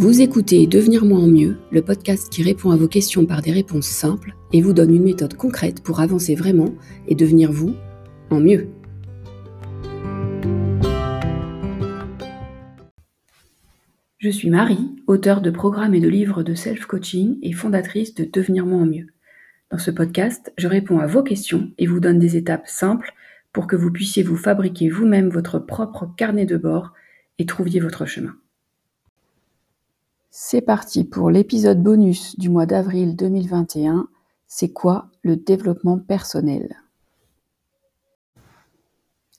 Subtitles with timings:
[0.00, 3.52] Vous écoutez Devenir moi en mieux, le podcast qui répond à vos questions par des
[3.52, 6.74] réponses simples et vous donne une méthode concrète pour avancer vraiment
[7.06, 7.74] et devenir vous
[8.30, 8.70] en mieux.
[14.16, 18.64] Je suis Marie, auteure de programmes et de livres de self-coaching et fondatrice de Devenir
[18.64, 19.08] moi en mieux.
[19.70, 23.12] Dans ce podcast, je réponds à vos questions et vous donne des étapes simples
[23.52, 26.94] pour que vous puissiez vous fabriquer vous-même votre propre carnet de bord
[27.38, 28.34] et trouviez votre chemin.
[30.32, 34.06] C'est parti pour l'épisode bonus du mois d'avril 2021.
[34.46, 36.76] C'est quoi le développement personnel?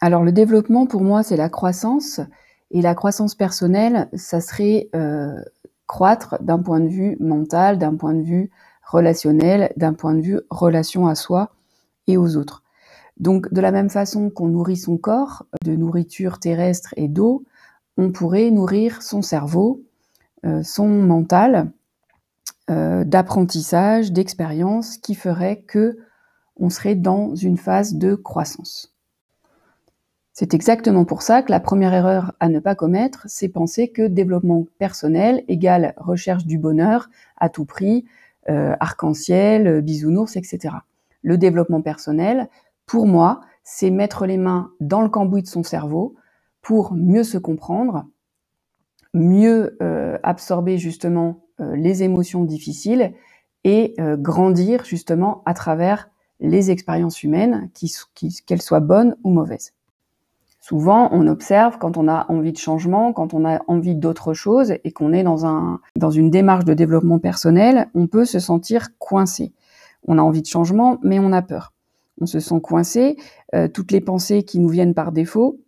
[0.00, 2.22] Alors le développement pour moi c'est la croissance
[2.70, 5.38] et la croissance personnelle ça serait euh,
[5.86, 8.50] croître d'un point de vue mental, d'un point de vue
[8.82, 11.50] relationnel, d'un point de vue relation à soi
[12.06, 12.62] et aux autres.
[13.18, 17.44] Donc de la même façon qu'on nourrit son corps de nourriture terrestre et d'eau,
[17.98, 19.82] on pourrait nourrir son cerveau,
[20.62, 21.72] son mental
[22.70, 25.96] euh, d'apprentissage, d'expérience qui ferait que
[26.56, 28.94] on serait dans une phase de croissance.
[30.34, 34.06] C'est exactement pour ça que la première erreur à ne pas commettre, c'est penser que
[34.06, 37.08] développement personnel égale recherche du bonheur
[37.38, 38.04] à tout prix,
[38.50, 40.74] euh, arc-en-ciel, bisounours, etc.
[41.22, 42.50] Le développement personnel,
[42.84, 46.16] pour moi, c'est mettre les mains dans le cambouis de son cerveau
[46.60, 48.04] pour mieux se comprendre,
[49.14, 53.12] mieux euh, absorber justement euh, les émotions difficiles
[53.64, 57.68] et euh, grandir justement à travers les expériences humaines,
[58.46, 59.72] qu'elles soient bonnes ou mauvaises.
[60.60, 64.74] Souvent, on observe quand on a envie de changement, quand on a envie d'autre chose
[64.84, 68.88] et qu'on est dans, un, dans une démarche de développement personnel, on peut se sentir
[68.98, 69.52] coincé.
[70.06, 71.72] On a envie de changement, mais on a peur.
[72.20, 73.16] On se sent coincé.
[73.72, 75.58] toutes les pensées qui nous viennent par défaut,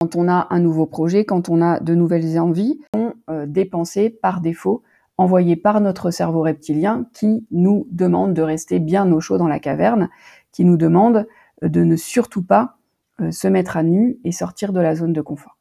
[0.00, 4.10] quand on a un nouveau projet, quand on a de nouvelles envies, sont euh, dépensées
[4.10, 4.82] par défaut,
[5.16, 9.60] envoyées par notre cerveau reptilien qui nous demande de rester bien au chaud dans la
[9.60, 10.10] caverne,
[10.52, 11.26] qui nous demande
[11.62, 12.76] euh, de ne surtout pas
[13.20, 15.56] euh, se mettre à nu et sortir de la zone de confort.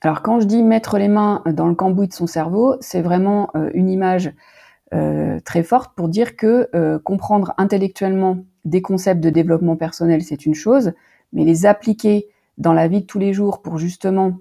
[0.00, 3.52] Alors quand je dis mettre les mains dans le cambouis de son cerveau, c'est vraiment
[3.72, 4.34] une image
[5.44, 10.92] très forte pour dire que comprendre intellectuellement des concepts de développement personnel, c'est une chose,
[11.32, 14.38] mais les appliquer dans la vie de tous les jours pour justement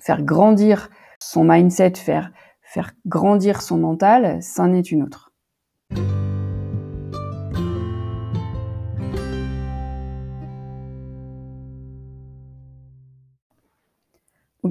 [0.00, 2.30] faire grandir son mindset, faire,
[3.06, 5.32] grandir son mental, c'en est une autre.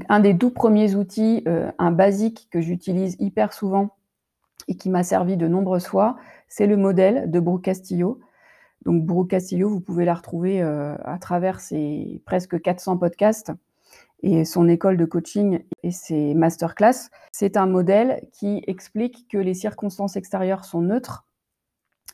[0.09, 3.95] Un des tout premiers outils, euh, un basique que j'utilise hyper souvent
[4.67, 6.17] et qui m'a servi de nombreuses fois,
[6.47, 8.19] c'est le modèle de Brooke Castillo.
[8.83, 13.51] Donc Brooke Castillo, vous pouvez la retrouver euh, à travers ses presque 400 podcasts
[14.21, 17.09] et son école de coaching et ses masterclass.
[17.31, 21.25] C'est un modèle qui explique que les circonstances extérieures sont neutres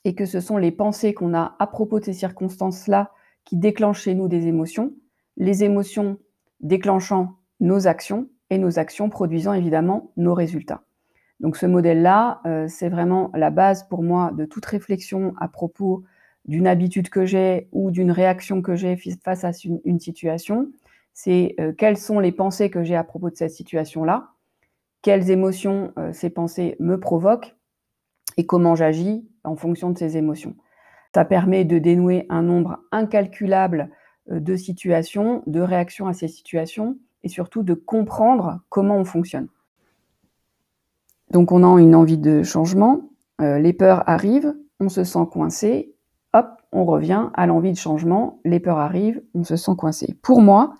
[0.04, 3.12] et que ce sont les pensées qu'on a à propos de ces circonstances-là
[3.46, 4.94] qui déclenchent chez nous des émotions,
[5.38, 6.18] les émotions
[6.60, 10.84] déclenchant nos actions et nos actions produisant évidemment nos résultats.
[11.40, 16.04] Donc ce modèle-là, euh, c'est vraiment la base pour moi de toute réflexion à propos
[16.46, 19.52] d'une habitude que j'ai ou d'une réaction que j'ai face à
[19.86, 20.72] une, situation,
[21.14, 24.30] c'est euh, quelles sont les pensées que j'ai à propos de cette situation-là,
[25.02, 27.56] quelles émotions euh, ces pensées me provoquent
[28.38, 30.56] et comment j'agis en fonction de ces émotions.
[31.14, 33.90] Ça permet de dénouer un nombre incalculable
[34.32, 39.48] euh, de situations, de réactions à ces situations et surtout de comprendre comment on fonctionne.
[41.30, 43.10] Donc on a une envie de changement,
[43.40, 45.96] les peurs arrivent, on se sent coincé
[46.34, 50.18] hop, on revient à l'envie de changement, les peurs arrivent, on se sent coincé.
[50.22, 50.76] Pour moi,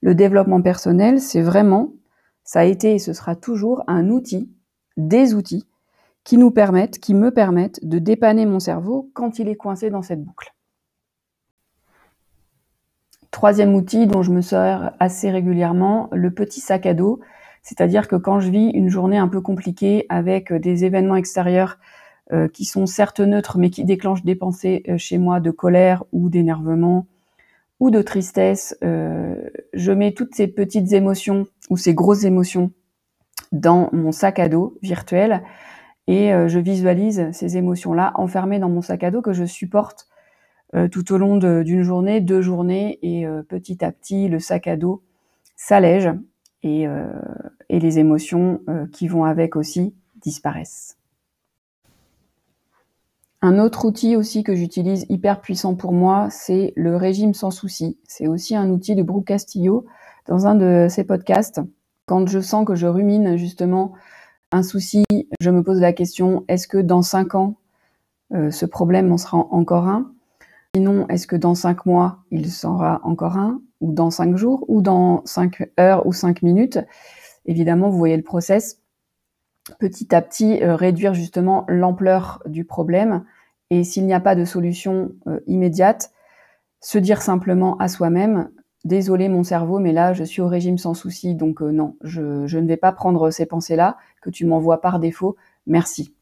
[0.00, 1.92] le développement personnel, c'est vraiment,
[2.44, 4.50] ça a été et ce sera toujours un outil,
[4.96, 5.66] des outils
[6.24, 10.02] qui nous permettent, qui me permettent de dépanner mon cerveau quand il est coincé dans
[10.02, 10.54] cette boucle.
[13.30, 17.20] Troisième outil dont je me sers assez régulièrement, le petit sac à dos.
[17.62, 21.78] C'est-à-dire que quand je vis une journée un peu compliquée avec des événements extérieurs
[22.32, 26.02] euh, qui sont certes neutres, mais qui déclenchent des pensées euh, chez moi de colère
[26.10, 27.06] ou d'énervement
[27.78, 28.76] ou de tristesse.
[28.82, 32.72] Euh, je mets toutes ces petites émotions ou ces grosses émotions
[33.52, 35.44] dans mon sac à dos virtuel
[36.08, 40.08] et je visualise ces émotions-là enfermées dans mon sac à dos que je supporte
[40.92, 45.02] tout au long d'une journée, deux journées, et petit à petit, le sac à dos
[45.56, 46.10] s'allège
[46.62, 46.86] et,
[47.68, 48.60] et, les émotions
[48.92, 50.95] qui vont avec aussi disparaissent.
[53.42, 57.98] Un autre outil aussi que j'utilise hyper puissant pour moi, c'est le régime sans souci.
[58.08, 59.84] C'est aussi un outil de Brooke Castillo
[60.26, 61.60] dans un de ses podcasts.
[62.06, 63.92] Quand je sens que je rumine justement
[64.52, 65.04] un souci,
[65.40, 67.56] je me pose la question, est-ce que dans cinq ans,
[68.32, 70.12] euh, ce problème en sera encore un?
[70.74, 73.60] Sinon, est-ce que dans cinq mois, il sera encore un?
[73.80, 74.64] Ou dans cinq jours?
[74.68, 76.78] Ou dans cinq heures ou cinq minutes?
[77.44, 78.80] Évidemment, vous voyez le process.
[79.78, 83.24] Petit à petit, euh, réduire justement l'ampleur du problème.
[83.70, 86.12] Et s'il n'y a pas de solution euh, immédiate,
[86.80, 88.50] se dire simplement à soi-même,
[88.84, 92.20] désolé mon cerveau, mais là, je suis au régime sans souci, donc non, je,
[92.56, 95.36] ne vais pas prendre ces pensées-là que tu m'envoies par défaut.
[95.66, 96.14] Merci.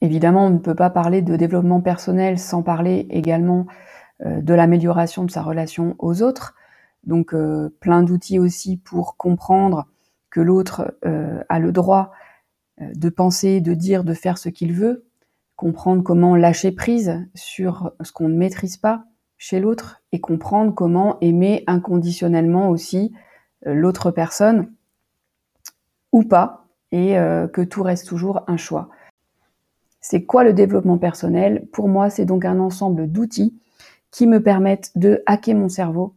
[0.00, 3.66] Évidemment, on ne peut pas parler de développement personnel sans parler également
[4.24, 6.54] euh, de l'amélioration de sa relation aux autres.
[7.04, 9.86] Donc euh, plein d'outils aussi pour comprendre
[10.30, 12.12] que l'autre euh, a le droit
[12.80, 15.04] de penser, de dire, de faire ce qu'il veut,
[15.56, 19.04] comprendre comment lâcher prise sur ce qu'on ne maîtrise pas
[19.36, 23.12] chez l'autre et comprendre comment aimer inconditionnellement aussi
[23.64, 24.72] l'autre personne
[26.12, 27.14] ou pas et
[27.52, 28.90] que tout reste toujours un choix.
[30.00, 31.66] C'est quoi le développement personnel?
[31.72, 33.58] Pour moi, c'est donc un ensemble d'outils
[34.10, 36.14] qui me permettent de hacker mon cerveau,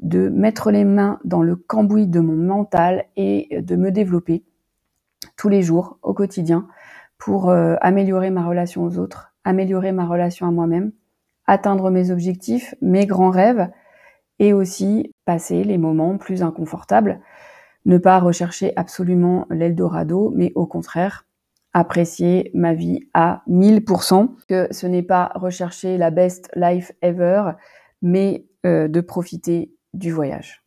[0.00, 4.44] de mettre les mains dans le cambouis de mon mental et de me développer
[5.36, 6.68] tous les jours, au quotidien,
[7.18, 10.92] pour euh, améliorer ma relation aux autres, améliorer ma relation à moi-même,
[11.46, 13.68] atteindre mes objectifs, mes grands rêves,
[14.38, 17.20] et aussi passer les moments plus inconfortables.
[17.86, 21.26] Ne pas rechercher absolument l'Eldorado, mais au contraire,
[21.72, 27.52] apprécier ma vie à 1000%, que ce n'est pas rechercher la best life ever,
[28.00, 30.62] mais euh, de profiter du voyage.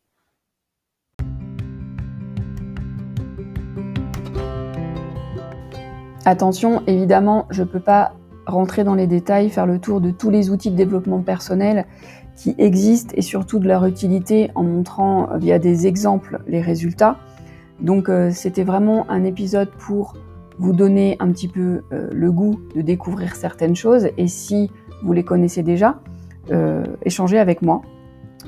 [6.24, 8.12] Attention, évidemment, je ne peux pas
[8.46, 11.86] rentrer dans les détails, faire le tour de tous les outils de développement personnel
[12.36, 17.16] qui existent et surtout de leur utilité en montrant via des exemples les résultats.
[17.80, 20.16] Donc euh, c'était vraiment un épisode pour
[20.58, 24.70] vous donner un petit peu euh, le goût de découvrir certaines choses et si
[25.02, 26.00] vous les connaissez déjà,
[26.50, 27.82] euh, échangez avec moi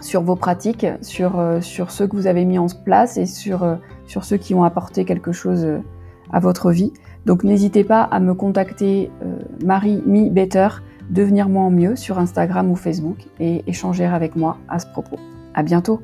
[0.00, 3.78] sur vos pratiques, sur, euh, sur ceux que vous avez mis en place et sur,
[4.06, 5.66] sur ceux qui ont apporté quelque chose
[6.32, 6.92] à votre vie.
[7.26, 9.10] Donc n'hésitez pas à me contacter
[9.64, 10.68] Marie Mi Better,
[11.10, 15.18] devenir moi en mieux sur Instagram ou Facebook et échanger avec moi à ce propos.
[15.54, 16.00] À bientôt!